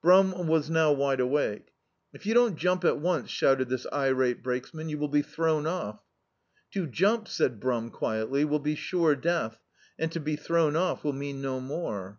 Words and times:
Brum 0.00 0.46
was 0.46 0.70
now 0.70 0.92
wide 0.92 1.20
awake. 1.20 1.74
"If 2.14 2.24
you 2.24 2.32
doa't 2.32 2.56
jump 2.56 2.86
at 2.86 2.96
once," 3.00 3.28
shouted 3.28 3.68
this 3.68 3.86
irate 3.92 4.42
brakesman, 4.42 4.88
"you 4.88 4.96
will 4.96 5.08
be 5.08 5.20
thrown 5.20 5.66
off." 5.66 6.00
"To 6.70 6.86
jump," 6.86 7.28
said 7.28 7.60
Brum 7.60 7.90
quietly, 7.90 8.46
"will 8.46 8.60
be 8.60 8.76
sure 8.76 9.14
death, 9.14 9.58
and 9.98 10.10
to 10.12 10.20
be 10.20 10.36
thrown 10.36 10.74
off 10.74 11.04
will 11.04 11.12
mean 11.12 11.42
no 11.42 11.60
more." 11.60 12.18